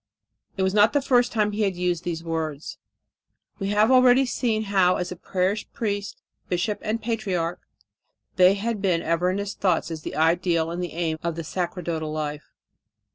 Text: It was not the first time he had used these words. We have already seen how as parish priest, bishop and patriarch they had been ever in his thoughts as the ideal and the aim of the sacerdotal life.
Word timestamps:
It 0.57 0.63
was 0.63 0.73
not 0.73 0.93
the 0.93 1.01
first 1.03 1.31
time 1.31 1.51
he 1.51 1.61
had 1.61 1.75
used 1.75 2.03
these 2.03 2.23
words. 2.23 2.79
We 3.59 3.67
have 3.69 3.91
already 3.91 4.25
seen 4.25 4.63
how 4.63 4.95
as 4.95 5.13
parish 5.21 5.71
priest, 5.73 6.23
bishop 6.49 6.79
and 6.81 6.99
patriarch 6.99 7.61
they 8.35 8.55
had 8.55 8.81
been 8.81 9.03
ever 9.03 9.29
in 9.29 9.37
his 9.37 9.53
thoughts 9.53 9.91
as 9.91 10.01
the 10.01 10.15
ideal 10.15 10.71
and 10.71 10.81
the 10.81 10.93
aim 10.93 11.19
of 11.21 11.35
the 11.35 11.43
sacerdotal 11.43 12.11
life. 12.11 12.49